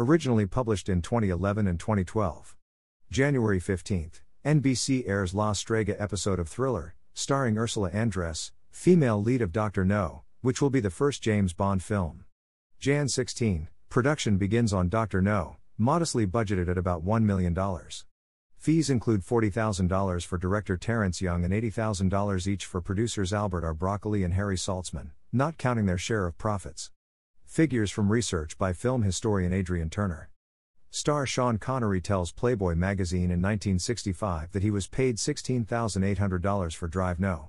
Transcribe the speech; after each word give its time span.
Originally 0.00 0.46
published 0.46 0.88
in 0.88 1.02
2011 1.02 1.66
and 1.66 1.78
2012. 1.78 2.56
January 3.10 3.60
15th, 3.60 4.22
NBC 4.46 5.06
airs 5.06 5.34
La 5.34 5.52
Strega 5.52 6.00
episode 6.00 6.38
of 6.38 6.48
Thriller, 6.48 6.94
starring 7.12 7.58
Ursula 7.58 7.90
Andress, 7.90 8.50
female 8.70 9.22
lead 9.22 9.42
of 9.42 9.52
Dr. 9.52 9.84
No, 9.84 10.22
which 10.40 10.62
will 10.62 10.70
be 10.70 10.80
the 10.80 10.88
first 10.88 11.22
James 11.22 11.52
Bond 11.52 11.82
film. 11.82 12.24
Jan 12.78 13.08
16, 13.08 13.68
production 13.90 14.38
begins 14.38 14.72
on 14.72 14.88
Dr. 14.88 15.20
No, 15.20 15.58
modestly 15.76 16.26
budgeted 16.26 16.70
at 16.70 16.78
about 16.78 17.04
$1 17.04 17.24
million. 17.24 17.54
Fees 18.56 18.88
include 18.88 19.20
$40,000 19.20 20.24
for 20.24 20.38
director 20.38 20.78
Terence 20.78 21.20
Young 21.20 21.44
and 21.44 21.52
$80,000 21.52 22.46
each 22.46 22.64
for 22.64 22.80
producers 22.80 23.34
Albert 23.34 23.66
R. 23.66 23.74
Broccoli 23.74 24.24
and 24.24 24.32
Harry 24.32 24.56
Saltzman, 24.56 25.10
not 25.30 25.58
counting 25.58 25.84
their 25.84 25.98
share 25.98 26.26
of 26.26 26.38
profits. 26.38 26.90
Figures 27.50 27.90
from 27.90 28.12
research 28.12 28.56
by 28.58 28.72
film 28.72 29.02
historian 29.02 29.52
Adrian 29.52 29.90
Turner. 29.90 30.30
Star 30.92 31.26
Sean 31.26 31.58
Connery 31.58 32.00
tells 32.00 32.30
Playboy 32.30 32.76
magazine 32.76 33.24
in 33.24 33.42
1965 33.42 34.52
that 34.52 34.62
he 34.62 34.70
was 34.70 34.86
paid 34.86 35.16
$16,800 35.16 36.76
for 36.76 36.86
Dr. 36.86 37.20
No. 37.20 37.48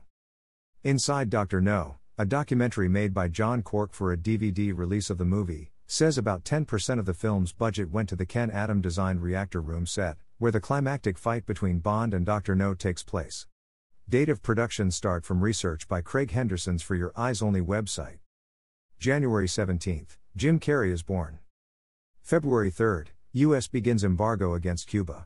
Inside 0.84 1.30
Dr. 1.30 1.62
No, 1.62 1.98
a 2.18 2.26
documentary 2.26 2.90
made 2.90 3.14
by 3.14 3.28
John 3.28 3.62
Cork 3.62 3.94
for 3.94 4.12
a 4.12 4.18
DVD 4.18 4.76
release 4.76 5.12
of 5.12 5.20
the 5.20 5.24
movie, 5.24 5.72
says 5.86 6.18
about 6.18 6.46
10% 6.46 6.98
of 6.98 7.06
the 7.06 7.14
film's 7.14 7.54
budget 7.54 7.92
went 7.92 8.10
to 8.10 8.16
the 8.16 8.26
Ken 8.26 8.50
Adam 8.50 8.82
designed 8.82 9.22
reactor 9.22 9.62
room 9.62 9.86
set, 9.86 10.18
where 10.40 10.52
the 10.52 10.60
climactic 10.60 11.20
fight 11.20 11.46
between 11.46 11.78
Bond 11.78 12.16
and 12.16 12.26
Dr. 12.26 12.56
No 12.56 12.74
takes 12.74 13.04
place. 13.04 13.46
Date 14.10 14.30
of 14.30 14.42
production 14.42 14.90
start 14.90 15.26
from 15.26 15.42
research 15.42 15.88
by 15.88 16.02
Craig 16.02 16.32
Henderson's 16.32 16.82
For 16.82 16.96
Your 16.96 17.14
Eyes 17.16 17.44
Only 17.44 17.62
website. 17.62 18.18
January 19.02 19.48
17th, 19.48 20.18
Jim 20.36 20.60
Carrey 20.60 20.92
is 20.92 21.02
born. 21.02 21.40
February 22.22 22.70
3rd, 22.70 23.08
U.S. 23.34 23.68
begins 23.68 24.04
embargo 24.04 24.54
against 24.54 24.88
Cuba. 24.88 25.26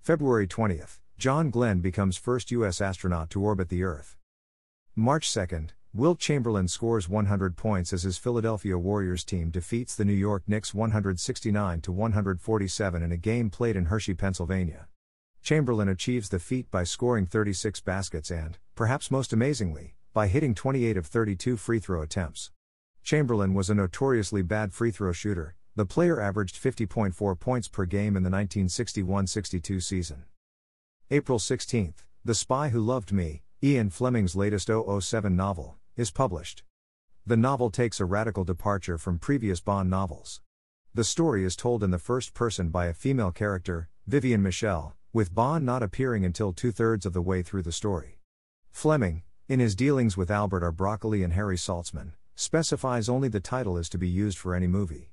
February 0.00 0.48
20th, 0.48 1.00
John 1.18 1.50
Glenn 1.50 1.80
becomes 1.80 2.16
first 2.16 2.50
U.S. 2.52 2.80
astronaut 2.80 3.28
to 3.28 3.42
orbit 3.42 3.68
the 3.68 3.84
Earth. 3.84 4.16
March 4.94 5.28
2nd, 5.28 5.72
Wilt 5.92 6.18
Chamberlain 6.18 6.68
scores 6.68 7.06
100 7.06 7.54
points 7.54 7.92
as 7.92 8.04
his 8.04 8.16
Philadelphia 8.16 8.78
Warriors 8.78 9.24
team 9.24 9.50
defeats 9.50 9.94
the 9.94 10.06
New 10.06 10.14
York 10.14 10.44
Knicks 10.46 10.72
169 10.72 11.82
to 11.82 11.92
147 11.92 13.02
in 13.02 13.12
a 13.12 13.18
game 13.18 13.50
played 13.50 13.76
in 13.76 13.84
Hershey, 13.84 14.14
Pennsylvania. 14.14 14.88
Chamberlain 15.42 15.90
achieves 15.90 16.30
the 16.30 16.38
feat 16.38 16.70
by 16.70 16.82
scoring 16.82 17.26
36 17.26 17.78
baskets 17.82 18.30
and, 18.30 18.56
perhaps 18.74 19.10
most 19.10 19.34
amazingly, 19.34 19.96
by 20.14 20.28
hitting 20.28 20.54
28 20.54 20.96
of 20.96 21.04
32 21.04 21.58
free 21.58 21.78
throw 21.78 22.00
attempts. 22.00 22.52
Chamberlain 23.06 23.54
was 23.54 23.70
a 23.70 23.74
notoriously 23.76 24.42
bad 24.42 24.72
free 24.72 24.90
throw 24.90 25.12
shooter. 25.12 25.54
The 25.76 25.86
player 25.86 26.20
averaged 26.20 26.60
50.4 26.60 27.38
points 27.38 27.68
per 27.68 27.84
game 27.84 28.16
in 28.16 28.24
the 28.24 28.30
1961 28.30 29.28
62 29.28 29.78
season. 29.78 30.24
April 31.12 31.38
16, 31.38 31.94
The 32.24 32.34
Spy 32.34 32.70
Who 32.70 32.80
Loved 32.80 33.12
Me, 33.12 33.44
Ian 33.62 33.90
Fleming's 33.90 34.34
latest 34.34 34.68
007 34.68 35.36
novel, 35.36 35.76
is 35.94 36.10
published. 36.10 36.64
The 37.24 37.36
novel 37.36 37.70
takes 37.70 38.00
a 38.00 38.04
radical 38.04 38.42
departure 38.42 38.98
from 38.98 39.20
previous 39.20 39.60
Bond 39.60 39.88
novels. 39.88 40.40
The 40.92 41.04
story 41.04 41.44
is 41.44 41.54
told 41.54 41.84
in 41.84 41.92
the 41.92 42.00
first 42.00 42.34
person 42.34 42.70
by 42.70 42.86
a 42.86 42.92
female 42.92 43.30
character, 43.30 43.88
Vivienne 44.08 44.42
Michel, 44.42 44.96
with 45.12 45.32
Bond 45.32 45.64
not 45.64 45.84
appearing 45.84 46.24
until 46.24 46.52
two 46.52 46.72
thirds 46.72 47.06
of 47.06 47.12
the 47.12 47.22
way 47.22 47.42
through 47.42 47.62
the 47.62 47.70
story. 47.70 48.18
Fleming, 48.72 49.22
in 49.46 49.60
his 49.60 49.76
dealings 49.76 50.16
with 50.16 50.28
Albert 50.28 50.64
R. 50.64 50.72
Broccoli 50.72 51.22
and 51.22 51.34
Harry 51.34 51.56
Saltzman, 51.56 52.14
specifies 52.36 53.08
only 53.08 53.28
the 53.28 53.40
title 53.40 53.76
is 53.76 53.88
to 53.88 53.98
be 53.98 54.08
used 54.08 54.38
for 54.38 54.54
any 54.54 54.68
movie. 54.68 55.10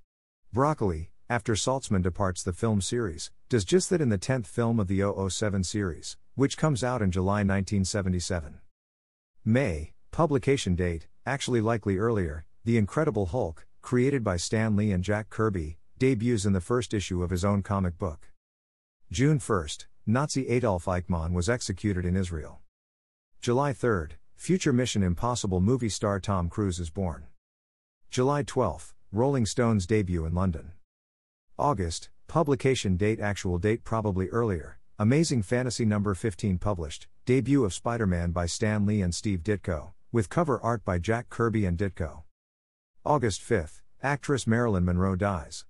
Broccoli, 0.52 1.10
after 1.30 1.54
Saltzman 1.54 2.04
departs 2.04 2.44
the 2.44 2.54
film 2.54 2.82
series, 2.82 3.32
does 3.50 3.66
just 3.66 3.90
that 3.90 4.02
in 4.02 4.10
the 4.10 4.18
10th 4.20 4.46
film 4.46 4.80
of 4.80 4.88
the 4.88 5.02
007 5.30 5.64
series, 5.64 6.18
which 6.36 6.58
comes 6.58 6.84
out 6.84 7.02
in 7.02 7.10
July 7.12 7.40
1977. 7.40 8.60
May, 9.44 9.94
Publication 10.12 10.76
date, 10.76 11.08
actually 11.26 11.60
likely 11.60 11.98
earlier, 11.98 12.46
The 12.66 12.78
Incredible 12.78 13.26
Hulk, 13.26 13.66
created 13.82 14.24
by 14.24 14.38
Stan 14.38 14.76
Lee 14.76 14.92
and 14.92 15.04
Jack 15.04 15.32
Kirby, 15.32 15.80
debuts 15.98 16.46
in 16.46 16.54
the 16.54 16.62
first 16.62 16.94
issue 16.94 17.24
of 17.24 17.32
his 17.32 17.44
own 17.44 17.64
comic 17.64 17.98
book. 17.98 18.30
June 19.12 19.40
1, 19.40 19.68
Nazi 20.06 20.48
Adolf 20.50 20.86
Eichmann 20.86 21.34
was 21.34 21.50
executed 21.50 22.06
in 22.06 22.16
Israel. 22.16 22.62
July 23.42 23.74
3, 23.74 24.10
future 24.44 24.74
Mission 24.74 25.04
Impossible 25.04 25.62
movie 25.62 25.88
star 25.88 26.20
Tom 26.20 26.50
Cruise 26.50 26.78
is 26.78 26.90
born. 26.90 27.28
July 28.10 28.44
12, 28.44 28.94
Rolling 29.14 29.46
Stones 29.46 29.88
debut 29.88 30.26
in 30.26 30.34
London. 30.34 30.74
August, 31.58 32.10
publication 32.28 32.98
date 32.98 33.22
actual 33.22 33.58
date 33.58 33.86
probably 33.86 34.28
earlier, 34.28 34.80
Amazing 35.00 35.44
Fantasy 35.44 35.86
number 35.86 36.14
15 36.14 36.58
published, 36.58 37.08
debut 37.26 37.64
of 37.64 37.74
Spider-Man 37.74 38.32
by 38.32 38.46
Stan 38.46 38.86
Lee 38.86 39.02
and 39.02 39.16
Steve 39.16 39.44
Ditko 39.44 39.94
with 40.12 40.28
cover 40.28 40.60
art 40.60 40.84
by 40.84 41.00
Jack 41.00 41.30
Kirby 41.30 41.66
and 41.66 41.78
Ditko. 41.78 42.24
August 43.06 43.40
5th, 43.40 43.80
actress 44.02 44.46
Marilyn 44.46 44.84
Monroe 44.84 45.16
dies. 45.16 45.64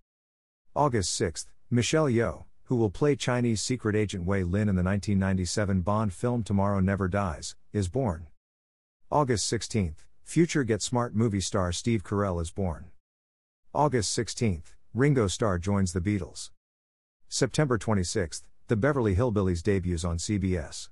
August 0.76 1.12
6th, 1.22 1.46
Michelle 1.70 2.10
Yeoh, 2.10 2.46
who 2.64 2.76
will 2.76 2.90
play 2.90 3.16
Chinese 3.16 3.62
secret 3.62 3.96
agent 3.96 4.24
Wai 4.24 4.42
Lin 4.42 4.68
in 4.68 4.76
the 4.76 4.82
1997 4.82 5.82
Bond 5.82 6.12
film 6.12 6.42
Tomorrow 6.42 6.80
Never 6.80 7.08
Dies, 7.08 7.56
is 7.72 7.88
born. 7.88 8.26
August 9.14 9.54
16th, 9.54 9.98
future 10.24 10.64
Get 10.64 10.82
Smart 10.82 11.14
movie 11.14 11.40
star 11.40 11.72
Steve 11.72 12.04
Carell 12.04 12.42
is 12.42 12.50
born. 12.50 12.86
August 13.72 14.18
16th, 14.18 14.74
Ringo 14.92 15.28
Starr 15.28 15.60
joins 15.60 15.94
the 15.94 16.02
Beatles. 16.02 16.50
September 17.30 17.78
26th, 17.78 18.42
The 18.70 18.76
Beverly 18.76 19.16
Hillbillies 19.16 19.62
debuts 19.62 20.04
on 20.04 20.18
CBS. 20.18 20.90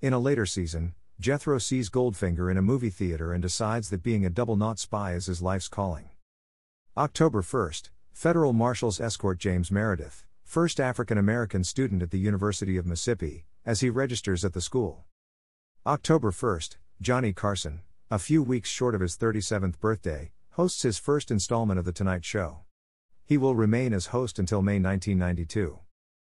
In 0.00 0.12
a 0.12 0.18
later 0.18 0.46
season, 0.46 0.94
Jethro 1.20 1.58
sees 1.58 1.90
Goldfinger 1.90 2.50
in 2.50 2.56
a 2.56 2.62
movie 2.62 2.90
theater 2.90 3.32
and 3.32 3.40
decides 3.40 3.90
that 3.90 4.02
being 4.02 4.26
a 4.26 4.30
double 4.30 4.56
knot 4.56 4.80
spy 4.80 5.12
is 5.12 5.26
his 5.26 5.40
life's 5.40 5.68
calling. 5.68 6.10
October 6.96 7.40
1st, 7.40 7.90
Federal 8.12 8.52
Marshals 8.52 9.00
escort 9.00 9.38
James 9.38 9.70
Meredith, 9.70 10.26
first 10.42 10.80
African 10.80 11.18
American 11.18 11.62
student 11.62 12.02
at 12.02 12.10
the 12.10 12.18
University 12.18 12.76
of 12.76 12.84
Mississippi, 12.84 13.44
as 13.64 13.78
he 13.78 13.90
registers 13.90 14.44
at 14.44 14.54
the 14.54 14.60
school. 14.60 15.04
October 15.86 16.32
1st, 16.32 16.78
Johnny 17.02 17.32
Carson, 17.32 17.80
a 18.10 18.18
few 18.18 18.42
weeks 18.42 18.68
short 18.68 18.94
of 18.94 19.00
his 19.00 19.16
37th 19.16 19.80
birthday, 19.80 20.32
hosts 20.50 20.82
his 20.82 20.98
first 20.98 21.30
installment 21.30 21.78
of 21.78 21.86
The 21.86 21.92
Tonight 21.92 22.26
Show. 22.26 22.58
He 23.24 23.38
will 23.38 23.54
remain 23.54 23.94
as 23.94 24.08
host 24.08 24.38
until 24.38 24.60
May 24.60 24.78
1992. 24.78 25.78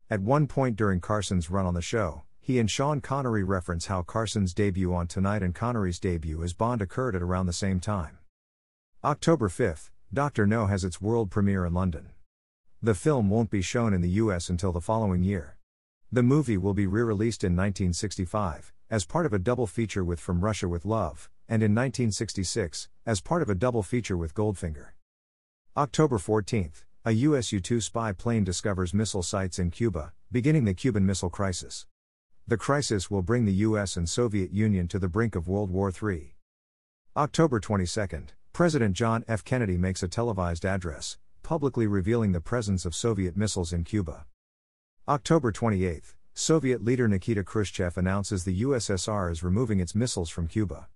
At 0.09 0.21
one 0.21 0.47
point 0.47 0.77
during 0.77 1.01
Carson's 1.01 1.51
run 1.51 1.67
on 1.67 1.75
the 1.75 1.83
show, 1.83 2.23
he 2.39 2.61
and 2.61 2.71
Sean 2.71 3.01
Connery 3.01 3.43
reference 3.43 3.87
how 3.87 4.05
Carson's 4.05 4.55
debut 4.55 4.95
on 4.95 5.09
Tonight 5.09 5.43
and 5.43 5.57
Connery's 5.57 5.99
debut 5.99 6.41
as 6.45 6.53
Bond 6.53 6.81
occurred 6.81 7.17
at 7.17 7.23
around 7.23 7.47
the 7.47 7.53
same 7.53 7.81
time. 7.81 8.19
October 9.03 9.49
5th, 9.49 9.91
Dr. 10.15 10.47
No 10.47 10.67
has 10.67 10.85
its 10.85 11.01
world 11.01 11.33
premiere 11.33 11.67
in 11.67 11.75
London. 11.75 12.11
The 12.81 12.95
film 12.95 13.29
won't 13.29 13.51
be 13.51 13.61
shown 13.61 13.93
in 13.93 14.03
the 14.03 14.11
US 14.11 14.49
until 14.49 14.71
the 14.71 14.81
following 14.81 15.25
year. 15.25 15.57
The 16.13 16.25
movie 16.25 16.57
will 16.57 16.75
be 16.75 16.89
re 16.89 17.03
released 17.03 17.45
in 17.45 17.53
1965, 17.53 18.73
as 18.91 19.05
part 19.05 19.27
of 19.27 19.33
a 19.33 19.39
double 19.39 19.69
feature 19.69 20.03
with 20.03 20.19
From 20.19 20.41
Russia 20.41 20.67
with 20.67 20.85
Love, 20.85 21.31
and 21.49 21.63
in 21.63 21.73
1966, 21.73 22.89
as 23.07 23.21
part 23.21 23.43
of 23.43 23.49
a 23.49 23.55
double 23.55 23.85
feature 23.85 24.17
with 24.17 24.35
Goldfinger. 24.35 24.89
October 25.77 26.19
14th, 26.19 26.83
a 27.05 27.13
US 27.13 27.53
U 27.53 27.61
2 27.61 27.81
spy 27.81 28.13
plane 28.13 28.43
discovers 28.43 28.93
missile 28.93 29.23
sites 29.23 29.61
in 29.61 29.71
Cuba, 29.71 30.13
beginning 30.33 30.65
the 30.65 30.75
Cuban 30.75 31.07
Missile 31.07 31.31
Crisis. 31.31 31.87
The 32.45 32.57
crisis 32.57 33.09
will 33.09 33.23
bring 33.23 33.45
the 33.45 33.63
US 33.69 33.97
and 33.97 34.09
Soviet 34.09 34.53
Union 34.53 34.89
to 34.89 34.99
the 34.99 35.09
brink 35.09 35.37
of 35.37 35.47
World 35.47 35.71
War 35.71 35.93
III. 35.93 36.35
October 37.17 37.61
22, 37.61 38.25
President 38.53 38.97
John 38.97 39.25
F. 39.29 39.45
Kennedy 39.45 39.79
makes 39.79 40.03
a 40.03 40.09
televised 40.09 40.67
address, 40.67 41.19
publicly 41.45 41.87
revealing 41.87 42.33
the 42.33 42.41
presence 42.41 42.85
of 42.85 42.97
Soviet 42.97 43.37
missiles 43.37 43.73
in 43.73 43.85
Cuba. 43.85 44.27
October 45.09 45.51
28, 45.51 46.15
Soviet 46.35 46.85
leader 46.85 47.09
Nikita 47.09 47.43
Khrushchev 47.43 47.97
announces 47.97 48.45
the 48.45 48.63
USSR 48.63 49.33
is 49.33 49.43
removing 49.43 49.81
its 49.81 49.95
missiles 49.95 50.29
from 50.29 50.47
Cuba. 50.47 50.89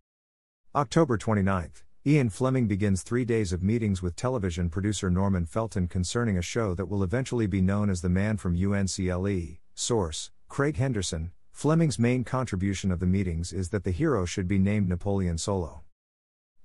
October 0.75 1.17
29, 1.17 1.73
Ian 2.07 2.29
Fleming 2.29 2.69
begins 2.69 3.03
three 3.03 3.25
days 3.25 3.53
of 3.53 3.63
meetings 3.63 4.03
with 4.03 4.15
television 4.15 4.69
producer 4.69 5.11
Norman 5.11 5.47
Felton 5.47 5.89
concerning 5.89 6.37
a 6.37 6.43
show 6.43 6.75
that 6.75 6.87
will 6.87 7.03
eventually 7.03 7.47
be 7.47 7.63
known 7.63 7.89
as 7.89 8.03
The 8.03 8.11
Man 8.11 8.37
from 8.37 8.55
UNCLE. 8.55 9.59
Source 9.75 10.31
Craig 10.49 10.77
Henderson, 10.77 11.33
Fleming's 11.51 11.99
main 11.99 12.25
contribution 12.25 12.93
of 12.93 13.01
the 13.01 13.07
meetings 13.07 13.53
is 13.53 13.71
that 13.71 13.85
the 13.85 13.91
hero 13.91 14.27
should 14.27 14.47
be 14.47 14.59
named 14.59 14.89
Napoleon 14.89 15.39
Solo. 15.39 15.83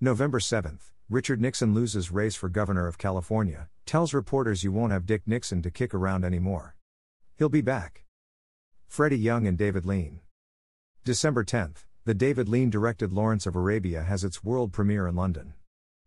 November 0.01 0.41
7, 0.41 0.77
Richard 1.09 1.41
Nixon 1.41 1.73
loses 1.73 2.11
race 2.11 2.35
for 2.35 2.49
governor 2.49 2.85
of 2.85 2.97
California, 2.97 3.69
tells 3.85 4.13
reporters 4.13 4.63
you 4.63 4.73
won't 4.73 4.91
have 4.91 5.05
Dick 5.07 5.23
Nixon 5.25 5.61
to 5.61 5.71
kick 5.71 5.93
around 5.95 6.23
anymore. 6.25 6.75
He'll 7.39 7.47
be 7.47 7.61
back. 7.61 8.03
Freddie 8.89 9.17
Young 9.17 9.47
and 9.47 9.57
David 9.57 9.85
Lean. 9.85 10.19
December 11.05 11.45
10, 11.45 11.75
the 12.03 12.13
David 12.13 12.49
Lean 12.49 12.69
directed 12.69 13.13
Lawrence 13.13 13.45
of 13.45 13.55
Arabia 13.55 14.03
has 14.03 14.25
its 14.25 14.43
world 14.43 14.73
premiere 14.73 15.07
in 15.07 15.15
London. 15.15 15.53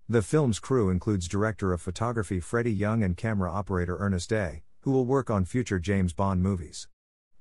The 0.06 0.20
film's 0.20 0.58
crew 0.58 0.90
includes 0.90 1.26
director 1.26 1.73
of 1.73 1.81
photography 1.81 2.38
Freddie 2.38 2.75
Young 2.75 3.02
and 3.02 3.17
camera 3.17 3.50
operator 3.50 3.96
Ernest 3.96 4.29
Day, 4.29 4.64
who 4.81 4.90
will 4.90 5.06
work 5.06 5.31
on 5.31 5.46
future 5.46 5.79
James 5.79 6.12
Bond 6.12 6.43
movies. 6.43 6.87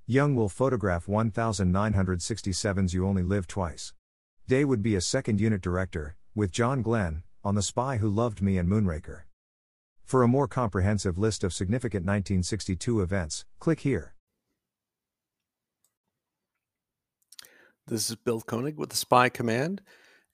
Young 0.05 0.35
will 0.35 0.47
photograph 0.47 1.07
1967's 1.07 2.93
You 2.93 3.05
Only 3.05 3.23
Live 3.23 3.45
Twice. 3.45 3.91
Day 4.47 4.63
would 4.63 4.81
be 4.81 4.95
a 4.95 5.01
second 5.01 5.41
unit 5.41 5.59
director, 5.59 6.15
with 6.33 6.53
John 6.53 6.81
Glen, 6.81 7.23
on 7.43 7.55
The 7.55 7.61
Spy 7.61 7.97
Who 7.97 8.07
Loved 8.07 8.41
Me 8.41 8.57
and 8.57 8.69
Moonraker. 8.69 9.23
For 10.11 10.23
a 10.23 10.27
more 10.27 10.49
comprehensive 10.49 11.17
list 11.17 11.41
of 11.41 11.53
significant 11.53 12.01
1962 12.01 12.99
events, 12.99 13.45
click 13.59 13.79
here. 13.79 14.13
This 17.87 18.09
is 18.09 18.17
Bill 18.17 18.41
Koenig 18.41 18.77
with 18.77 18.89
the 18.89 18.97
Spy 18.97 19.29
Command. 19.29 19.81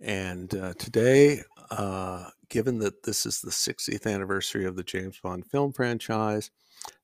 And 0.02 0.52
uh, 0.56 0.74
today, 0.80 1.44
uh, 1.70 2.28
given 2.50 2.80
that 2.80 3.04
this 3.04 3.28
is 3.28 3.40
the 3.40 3.52
60th 3.52 4.12
anniversary 4.12 4.66
of 4.66 4.76
the 4.76 4.84
James 4.84 5.20
Bond 5.22 5.46
film 5.46 5.74
franchise, 5.74 6.50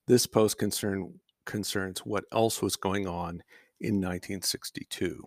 this 0.08 0.26
post 0.26 0.58
concern, 0.58 1.20
concerns 1.46 2.00
what 2.00 2.24
else 2.32 2.60
was 2.60 2.74
going 2.74 3.06
on 3.06 3.44
in 3.78 4.00
1962. 4.00 5.22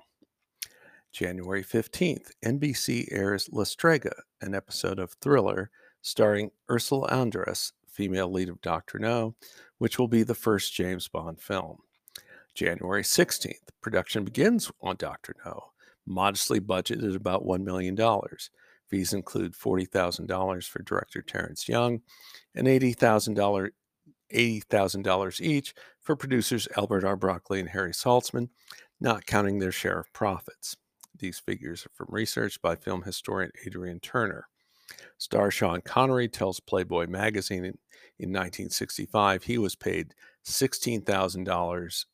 January 1.13 1.63
15th, 1.63 2.29
NBC 2.43 3.07
airs 3.09 3.47
La 3.53 3.63
Strega, 3.63 4.15
an 4.41 4.53
episode 4.53 4.99
of 4.99 5.13
Thriller 5.21 5.71
starring 6.01 6.51
Ursula 6.69 7.09
Andress, 7.09 7.71
female 7.87 8.31
lead 8.31 8.49
of 8.49 8.61
Dr. 8.61 8.99
No, 8.99 9.35
which 9.77 9.97
will 9.97 10.07
be 10.07 10.23
the 10.23 10.35
first 10.35 10.73
James 10.73 11.07
Bond 11.07 11.39
film. 11.39 11.79
January 12.53 13.03
16th, 13.03 13.69
production 13.81 14.23
begins 14.23 14.71
on 14.81 14.95
Dr. 14.95 15.35
No, 15.45 15.71
modestly 16.05 16.59
budgeted 16.59 17.15
about 17.15 17.45
$1 17.45 17.63
million. 17.63 17.97
Fees 18.87 19.13
include 19.13 19.53
$40,000 19.53 20.67
for 20.67 20.81
director 20.81 21.21
Terence 21.21 21.67
Young 21.67 22.01
and 22.55 22.67
$80,000 22.67 23.69
$80,000 24.33 25.41
each 25.41 25.73
for 26.01 26.15
producers 26.15 26.67
Albert 26.75 27.03
R. 27.03 27.15
Broccoli 27.15 27.59
and 27.59 27.69
Harry 27.69 27.91
Saltzman, 27.91 28.49
not 28.99 29.25
counting 29.25 29.59
their 29.59 29.71
share 29.71 29.99
of 29.99 30.11
profits. 30.13 30.75
These 31.17 31.39
figures 31.39 31.85
are 31.85 31.91
from 31.93 32.07
research 32.09 32.61
by 32.61 32.75
film 32.75 33.03
historian 33.03 33.51
Adrian 33.65 33.99
Turner. 33.99 34.47
Star 35.17 35.51
Sean 35.51 35.81
Connery 35.81 36.27
tells 36.27 36.59
Playboy 36.59 37.07
magazine 37.07 37.65
in, 37.65 37.77
in 38.19 38.29
1965 38.29 39.43
he 39.43 39.57
was 39.57 39.75
paid 39.75 40.13
$16,000 40.45 42.05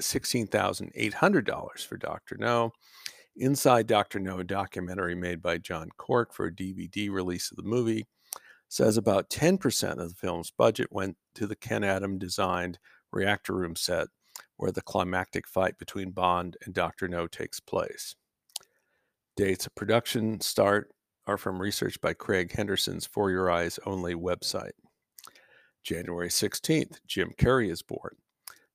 $16,800 0.00 1.86
for 1.86 1.96
Dr. 1.96 2.36
No. 2.38 2.72
Inside 3.36 3.86
Dr. 3.86 4.18
No, 4.18 4.38
a 4.38 4.44
documentary 4.44 5.14
made 5.14 5.42
by 5.42 5.58
John 5.58 5.90
Cork 5.96 6.32
for 6.32 6.46
a 6.46 6.52
DVD 6.52 7.10
release 7.10 7.50
of 7.50 7.56
the 7.56 7.62
movie, 7.62 8.06
says 8.68 8.96
about 8.96 9.30
10% 9.30 9.98
of 9.98 10.08
the 10.08 10.14
film's 10.14 10.50
budget 10.50 10.88
went 10.90 11.16
to 11.34 11.46
the 11.46 11.56
Ken 11.56 11.84
Adam 11.84 12.18
designed 12.18 12.78
reactor 13.12 13.54
room 13.54 13.76
set 13.76 14.08
where 14.56 14.72
the 14.72 14.82
climactic 14.82 15.46
fight 15.46 15.78
between 15.78 16.10
Bond 16.10 16.56
and 16.64 16.74
Dr. 16.74 17.08
No 17.08 17.26
takes 17.26 17.60
place. 17.60 18.14
Dates 19.36 19.66
of 19.66 19.74
production 19.74 20.40
start 20.40 20.90
are 21.26 21.36
from 21.36 21.60
research 21.60 22.00
by 22.00 22.12
Craig 22.12 22.52
Henderson's 22.52 23.06
For 23.06 23.30
Your 23.30 23.50
Eyes 23.50 23.78
Only 23.84 24.14
website. 24.14 24.72
January 25.82 26.28
16th, 26.28 26.98
Jim 27.06 27.32
Carrey 27.36 27.70
is 27.70 27.82
born. 27.82 28.16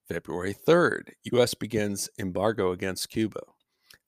February 0.08 0.54
3rd, 0.54 1.10
U.S. 1.32 1.54
begins 1.54 2.10
embargo 2.18 2.72
against 2.72 3.08
Cuba. 3.08 3.40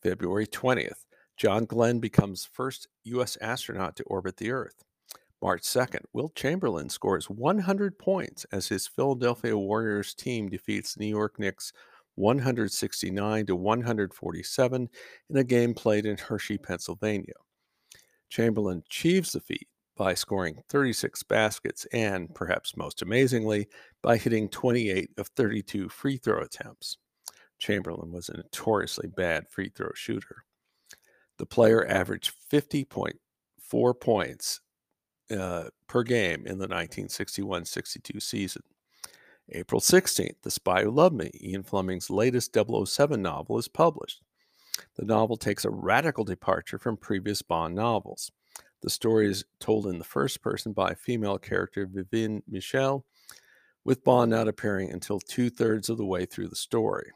February 0.02 0.46
20th, 0.46 1.04
John 1.36 1.64
Glenn 1.64 2.00
becomes 2.00 2.48
first 2.52 2.88
U.S. 3.04 3.38
astronaut 3.40 3.96
to 3.96 4.04
orbit 4.04 4.36
the 4.36 4.50
Earth. 4.50 4.84
March 5.40 5.62
2nd, 5.62 6.00
Wilt 6.12 6.34
Chamberlain 6.34 6.88
scores 6.88 7.30
100 7.30 7.98
points 7.98 8.44
as 8.52 8.68
his 8.68 8.86
Philadelphia 8.86 9.56
Warriors 9.56 10.14
team 10.14 10.48
defeats 10.48 10.98
New 10.98 11.06
York 11.06 11.38
Knicks 11.38 11.72
169 12.16 13.46
to 13.46 13.56
147 13.56 14.88
in 15.30 15.36
a 15.36 15.44
game 15.44 15.74
played 15.74 16.06
in 16.06 16.16
Hershey, 16.16 16.58
Pennsylvania. 16.58 17.34
Chamberlain 18.34 18.82
achieves 18.84 19.30
the 19.30 19.38
feat 19.38 19.68
by 19.96 20.12
scoring 20.12 20.60
36 20.68 21.22
baskets 21.22 21.86
and, 21.92 22.34
perhaps 22.34 22.76
most 22.76 23.00
amazingly, 23.00 23.68
by 24.02 24.16
hitting 24.16 24.48
28 24.48 25.10
of 25.18 25.28
32 25.28 25.88
free 25.88 26.16
throw 26.16 26.42
attempts. 26.42 26.96
Chamberlain 27.60 28.10
was 28.10 28.28
a 28.28 28.36
notoriously 28.36 29.06
bad 29.06 29.48
free 29.48 29.68
throw 29.68 29.92
shooter. 29.94 30.42
The 31.38 31.46
player 31.46 31.86
averaged 31.86 32.32
50.4 32.52 34.00
points 34.00 34.60
uh, 35.30 35.68
per 35.86 36.02
game 36.02 36.40
in 36.40 36.58
the 36.58 36.66
1961 36.66 37.66
62 37.66 38.18
season. 38.18 38.62
April 39.50 39.80
16th, 39.80 40.42
The 40.42 40.50
Spy 40.50 40.82
Who 40.82 40.90
Loved 40.90 41.14
Me, 41.14 41.30
Ian 41.40 41.62
Fleming's 41.62 42.10
latest 42.10 42.56
007 42.56 43.22
novel, 43.22 43.58
is 43.58 43.68
published. 43.68 44.22
The 44.96 45.04
novel 45.04 45.36
takes 45.36 45.64
a 45.64 45.70
radical 45.70 46.24
departure 46.24 46.78
from 46.78 46.96
previous 46.96 47.42
Bond 47.42 47.74
novels. 47.74 48.30
The 48.82 48.90
story 48.90 49.28
is 49.28 49.44
told 49.60 49.86
in 49.86 49.98
the 49.98 50.04
first 50.04 50.42
person 50.42 50.72
by 50.72 50.90
a 50.90 50.96
female 50.96 51.38
character, 51.38 51.86
Vivienne 51.86 52.42
Michel, 52.46 53.04
with 53.84 54.04
Bond 54.04 54.30
not 54.30 54.48
appearing 54.48 54.90
until 54.90 55.20
two 55.20 55.50
thirds 55.50 55.88
of 55.88 55.96
the 55.96 56.04
way 56.04 56.26
through 56.26 56.48
the 56.48 56.56
story. 56.56 57.10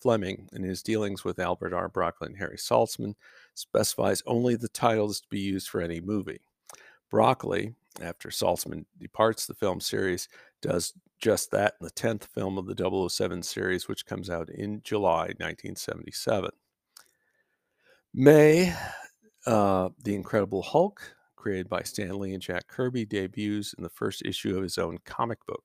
Fleming, 0.00 0.48
in 0.52 0.62
his 0.62 0.82
dealings 0.82 1.24
with 1.24 1.38
Albert 1.38 1.74
R. 1.74 1.88
Broccoli 1.88 2.28
and 2.28 2.38
Harry 2.38 2.56
Saltzman, 2.56 3.14
specifies 3.54 4.22
only 4.26 4.56
the 4.56 4.68
titles 4.68 5.20
to 5.20 5.28
be 5.28 5.40
used 5.40 5.68
for 5.68 5.80
any 5.80 6.00
movie. 6.00 6.40
Broccoli, 7.10 7.74
after 8.00 8.30
Saltzman 8.30 8.86
departs 8.98 9.46
the 9.46 9.54
film 9.54 9.80
series, 9.80 10.28
does 10.62 10.94
just 11.18 11.50
that 11.50 11.74
in 11.80 11.84
the 11.84 11.92
10th 11.92 12.24
film 12.24 12.56
of 12.56 12.66
the 12.66 13.08
007 13.10 13.42
series, 13.42 13.88
which 13.88 14.06
comes 14.06 14.30
out 14.30 14.48
in 14.48 14.80
July 14.82 15.32
1977. 15.38 16.50
May 18.12 18.74
uh, 19.46 19.90
the 20.02 20.16
Incredible 20.16 20.62
Hulk, 20.62 21.14
created 21.36 21.68
by 21.68 21.82
Stan 21.82 22.18
Lee 22.18 22.34
and 22.34 22.42
Jack 22.42 22.66
Kirby, 22.66 23.06
debuts 23.06 23.72
in 23.74 23.84
the 23.84 23.88
first 23.88 24.22
issue 24.24 24.56
of 24.56 24.62
his 24.62 24.78
own 24.78 24.98
comic 25.04 25.38
book. 25.46 25.62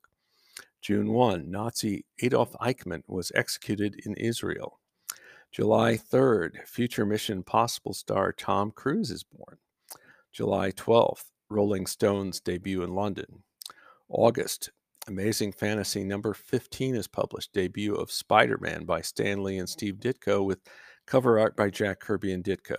June 0.82 1.12
1, 1.12 1.50
Nazi 1.50 2.06
Adolf 2.22 2.54
Eichmann 2.62 3.02
was 3.08 3.32
executed 3.34 4.00
in 4.06 4.14
Israel. 4.14 4.80
July 5.52 5.98
3rd, 5.98 6.68
future 6.68 7.06
Mission 7.06 7.42
Possible 7.42 7.94
star 7.94 8.32
Tom 8.32 8.72
Cruise 8.72 9.10
is 9.10 9.24
born. 9.24 9.58
July 10.32 10.70
12th, 10.72 11.24
Rolling 11.50 11.88
Stones 11.88 12.40
debut 12.40 12.84
in 12.84 12.94
London. 12.94 13.42
August, 14.08 14.70
Amazing 15.08 15.54
Fantasy 15.54 16.04
number 16.04 16.34
15 16.34 16.96
is 16.96 17.08
published, 17.08 17.54
debut 17.54 17.96
of 17.96 18.12
Spider 18.12 18.60
Man 18.60 18.86
by 18.86 19.02
Stan 19.02 19.42
Lee 19.42 19.58
and 19.58 19.70
Steve 19.70 19.96
Ditko 19.96 20.46
with 20.46 20.60
cover 21.06 21.40
art 21.40 21.56
by 21.56 21.70
Jack 21.70 22.00
Kirby 22.00 22.32
and 22.34 22.44
Ditko. 22.44 22.78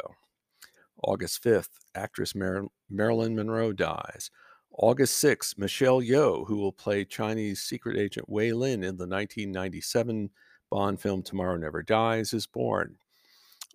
August 1.02 1.42
5th, 1.42 1.68
actress 1.95 2.35
Mar- 2.35 2.68
Marilyn 2.90 3.35
Monroe 3.35 3.73
dies. 3.73 4.30
August 4.78 5.23
6th, 5.23 5.56
Michelle 5.56 6.02
Yeoh, 6.02 6.47
who 6.47 6.56
will 6.56 6.73
play 6.73 7.04
Chinese 7.04 7.62
secret 7.62 7.97
agent 7.97 8.28
Wai 8.28 8.52
Lin 8.52 8.83
in 8.83 8.97
the 8.97 9.06
1997 9.06 10.30
Bond 10.71 11.00
film 11.00 11.23
Tomorrow 11.23 11.56
Never 11.56 11.83
Dies, 11.83 12.33
is 12.33 12.47
born. 12.47 12.97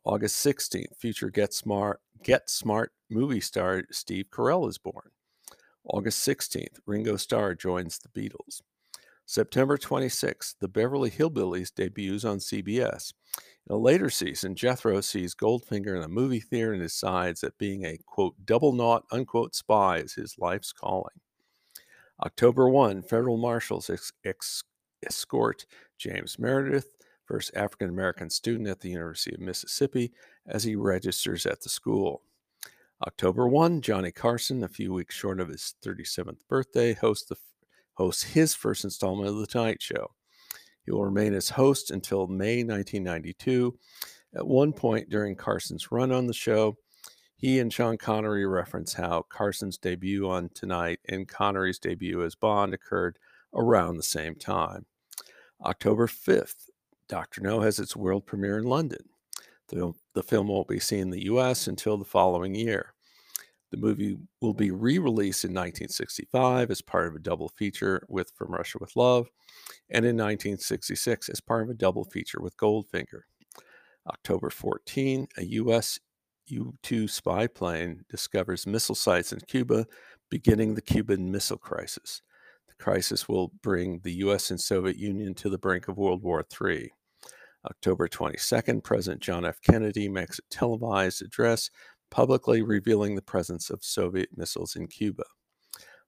August 0.04 0.46
16th, 0.46 0.96
future 0.98 1.30
Get 1.30 1.54
Smart, 1.54 2.02
Get 2.24 2.50
Smart 2.50 2.92
movie 3.10 3.42
star 3.42 3.84
Steve 3.92 4.28
Carell 4.32 4.68
is 4.68 4.78
born. 4.78 5.12
August 5.86 6.28
16th, 6.28 6.80
Ringo 6.86 7.16
Starr 7.18 7.56
joins 7.56 8.00
the 8.00 8.10
Beatles. 8.10 8.62
September 9.26 9.78
26th, 9.78 10.56
The 10.60 10.68
Beverly 10.68 11.10
Hillbillies 11.10 11.74
debuts 11.74 12.26
on 12.26 12.40
CBS. 12.40 13.14
A 13.72 13.78
later 13.78 14.10
season, 14.10 14.54
Jethro 14.54 15.00
sees 15.00 15.34
Goldfinger 15.34 15.96
in 15.96 16.04
a 16.04 16.10
movie 16.10 16.42
theater 16.42 16.74
and 16.74 16.82
decides 16.82 17.40
that 17.40 17.58
being 17.58 17.86
a 17.86 17.98
quote 18.06 18.36
double 18.46 18.74
naught 18.74 19.06
unquote 19.12 19.56
spy 19.56 20.00
is 20.00 20.14
his 20.14 20.38
life's 20.38 20.74
calling. 20.74 21.22
October 22.22 22.68
1, 22.68 23.02
federal 23.02 23.38
marshals 23.38 23.90
ex- 23.90 24.12
ex- 24.26 24.66
escort 25.08 25.66
James 25.98 26.38
Meredith, 26.38 26.98
first 27.24 27.56
African 27.56 27.88
American 27.88 28.30
student 28.30 28.68
at 28.68 28.82
the 28.82 28.90
University 28.90 29.34
of 29.34 29.40
Mississippi, 29.40 30.12
as 30.48 30.66
he 30.66 30.76
registers 30.76 31.46
at 31.46 31.62
the 31.62 31.70
school. 31.70 32.24
October 33.08 33.48
1, 33.48 33.80
Johnny 33.80 34.12
Carson, 34.12 34.66
a 34.66 34.68
few 34.68 34.92
weeks 34.92 35.16
short 35.16 35.40
of 35.40 35.48
his 35.48 35.76
37th 35.82 36.46
birthday, 36.50 36.94
hosts, 36.94 37.30
the, 37.30 37.38
hosts 37.94 38.24
his 38.24 38.54
first 38.54 38.84
installment 38.84 39.30
of 39.30 39.38
The 39.38 39.48
Tonight 39.48 39.82
Show. 39.82 40.12
Will 40.92 41.06
remain 41.06 41.34
as 41.34 41.50
host 41.50 41.92
until 41.92 42.28
May 42.28 42.64
1992. 42.64 43.78
At 44.36 44.48
one 44.48 44.74
point 44.74 45.10
during 45.10 45.36
Carson's 45.36 45.92
run 45.92 46.12
on 46.12 46.28
the 46.28 46.34
show, 46.34 46.78
he 47.36 47.60
and 47.60 47.74
Sean 47.74 47.98
Connery 47.98 48.46
reference 48.46 48.94
how 48.94 49.26
Carson's 49.30 49.78
debut 49.78 50.30
on 50.30 50.50
Tonight 50.54 51.00
and 51.10 51.28
Connery's 51.28 51.80
debut 51.80 52.24
as 52.24 52.36
Bond 52.36 52.74
occurred 52.74 53.18
around 53.54 53.98
the 53.98 54.04
same 54.04 54.36
time. 54.36 54.86
October 55.66 56.08
5th, 56.08 56.70
Dr. 57.08 57.42
No 57.42 57.62
has 57.62 57.80
its 57.80 57.96
world 57.96 58.26
premiere 58.26 58.60
in 58.60 58.66
London. 58.66 59.10
The, 59.70 59.94
the 60.14 60.24
film 60.24 60.48
won't 60.48 60.68
be 60.68 60.80
seen 60.80 61.00
in 61.00 61.10
the 61.10 61.26
US 61.26 61.68
until 61.68 61.98
the 61.98 62.06
following 62.06 62.56
year. 62.56 62.94
The 63.72 63.78
movie 63.78 64.18
will 64.42 64.54
be 64.54 64.72
re 64.72 65.00
released 65.00 65.46
in 65.46 65.52
1965 65.52 66.70
as 66.70 66.82
part 66.82 67.08
of 67.08 67.16
a 67.16 67.20
double 67.20 67.50
feature 67.50 68.06
with 68.10 68.32
From 68.36 68.52
Russia 68.52 68.78
with 68.82 68.96
Love, 68.98 69.30
and 69.90 70.06
in 70.06 70.18
1966 70.18 71.30
as 71.30 71.40
part 71.40 71.64
of 71.64 71.70
a 71.70 71.74
double 71.74 72.04
feature 72.04 72.42
with 72.42 72.58
Goldfinger. 72.58 73.22
October 74.08 74.50
14, 74.50 75.28
a 75.38 75.46
U.S. 75.46 76.00
U 76.48 76.74
2 76.84 77.08
spy 77.08 77.48
plane 77.48 78.04
discovers 78.10 78.68
missile 78.68 78.96
sites 78.96 79.32
in 79.32 79.40
Cuba, 79.42 79.86
beginning 80.30 80.76
the 80.76 80.82
Cuban 80.82 81.32
Missile 81.32 81.58
Crisis. 81.58 82.22
The 82.68 82.84
crisis 82.84 83.30
will 83.30 83.54
bring 83.62 84.00
the 84.04 84.14
U.S. 84.16 84.50
and 84.50 84.60
Soviet 84.60 84.98
Union 84.98 85.34
to 85.36 85.50
the 85.50 85.58
brink 85.58 85.88
of 85.88 85.98
World 85.98 86.24
War 86.24 86.44
III. 86.62 86.92
October 87.66 88.08
22nd, 88.08 88.84
President 88.84 89.22
John 89.22 89.46
F. 89.46 89.62
Kennedy 89.62 90.10
makes 90.10 90.40
a 90.40 90.42
televised 90.50 91.22
address 91.22 91.70
publicly 92.12 92.62
revealing 92.62 93.16
the 93.16 93.22
presence 93.22 93.70
of 93.70 93.84
Soviet 93.84 94.30
missiles 94.36 94.76
in 94.76 94.88
Cuba. 94.88 95.24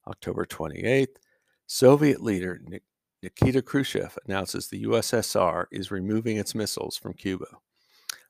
October 0.07 0.45
28th, 0.45 1.15
Soviet 1.65 2.22
leader 2.22 2.62
Nikita 3.24 3.62
Khrushchev 3.62 4.17
announces 4.25 4.67
the 4.67 4.83
USSR 4.83 5.65
is 5.72 5.91
removing 5.91 6.38
its 6.38 6.53
missiles 6.53 6.98
from 6.98 7.13
Cuba. 7.13 7.48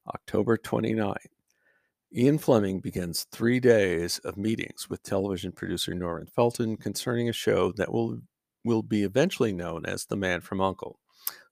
October 0.08 0.56
29th, 0.56 1.16
Ian 2.16 2.38
Fleming 2.38 2.80
begins 2.80 3.26
three 3.32 3.60
days 3.60 4.20
of 4.20 4.38
meetings 4.38 4.88
with 4.88 5.02
television 5.02 5.52
producer 5.52 5.96
Norman 5.96 6.28
Felton 6.28 6.78
concerning 6.78 7.28
a 7.28 7.34
show 7.34 7.72
that 7.72 7.92
will, 7.92 8.20
will 8.64 8.84
be 8.84 9.02
eventually 9.02 9.52
known 9.52 9.84
as 9.88 10.06
The 10.06 10.16
Man 10.16 10.42
from 10.42 10.62
Uncle. 10.62 11.00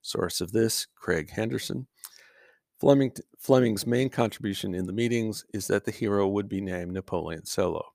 Source 0.03 0.39
of 0.39 0.51
this, 0.51 0.85
Craig 0.95 1.31
Henderson. 1.31 1.87
Fleming, 2.81 3.11
Fleming's 3.37 3.85
main 3.85 4.09
contribution 4.09 4.73
in 4.73 4.87
the 4.87 4.91
meetings 4.91 5.45
is 5.53 5.67
that 5.67 5.85
the 5.85 5.91
hero 5.91 6.27
would 6.27 6.49
be 6.49 6.59
named 6.59 6.93
Napoleon 6.93 7.45
Solo. 7.45 7.93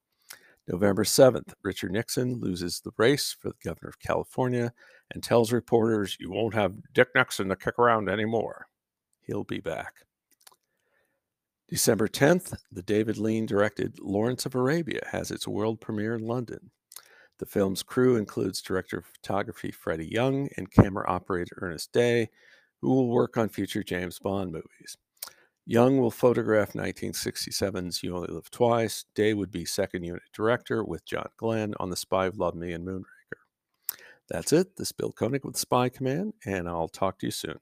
November 0.68 1.02
7th, 1.02 1.54
Richard 1.64 1.90
Nixon 1.90 2.38
loses 2.38 2.78
the 2.78 2.92
race 2.96 3.36
for 3.36 3.48
the 3.48 3.56
governor 3.64 3.88
of 3.88 3.98
California 3.98 4.72
and 5.12 5.24
tells 5.24 5.50
reporters, 5.50 6.16
You 6.20 6.30
won't 6.30 6.54
have 6.54 6.76
Dick 6.92 7.08
Nixon 7.16 7.48
to 7.48 7.56
kick 7.56 7.80
around 7.80 8.08
anymore. 8.08 8.68
He'll 9.22 9.42
be 9.42 9.58
back. 9.58 9.92
December 11.68 12.06
10th, 12.06 12.56
the 12.70 12.82
David 12.82 13.18
Lean 13.18 13.44
directed 13.44 13.98
Lawrence 14.00 14.46
of 14.46 14.54
Arabia 14.54 15.00
has 15.10 15.32
its 15.32 15.48
world 15.48 15.80
premiere 15.80 16.14
in 16.14 16.28
London. 16.28 16.70
The 17.38 17.46
film's 17.46 17.82
crew 17.82 18.14
includes 18.14 18.62
director 18.62 18.98
of 18.98 19.06
photography 19.06 19.72
Freddie 19.72 20.06
Young 20.06 20.48
and 20.56 20.70
camera 20.70 21.10
operator 21.10 21.58
Ernest 21.60 21.92
Day, 21.92 22.30
who 22.80 22.88
will 22.88 23.08
work 23.08 23.36
on 23.36 23.48
future 23.48 23.82
James 23.82 24.18
Bond 24.18 24.52
movies. 24.52 24.96
Young 25.68 25.98
will 25.98 26.12
photograph 26.12 26.74
1967's 26.74 28.02
You 28.02 28.14
Only 28.14 28.32
Live 28.32 28.50
Twice. 28.50 29.04
Day 29.14 29.34
would 29.34 29.50
be 29.50 29.64
second 29.64 30.04
unit 30.04 30.22
director 30.32 30.84
with 30.84 31.04
John 31.04 31.28
Glen 31.36 31.74
on 31.80 31.90
The 31.90 31.96
Spy 31.96 32.26
Who 32.26 32.38
Loved 32.38 32.56
Me 32.56 32.72
and 32.72 32.86
Moonraker. 32.86 33.04
That's 34.28 34.52
it. 34.52 34.76
This 34.76 34.88
is 34.88 34.92
Bill 34.92 35.10
Koenig 35.10 35.44
with 35.44 35.56
Spy 35.56 35.88
Command, 35.88 36.34
and 36.44 36.68
I'll 36.68 36.88
talk 36.88 37.18
to 37.18 37.26
you 37.26 37.32
soon. 37.32 37.58